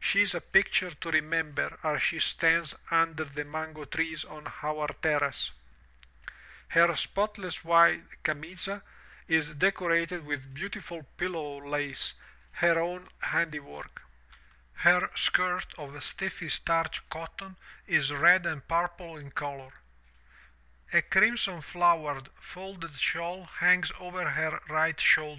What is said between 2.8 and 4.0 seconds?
under the mango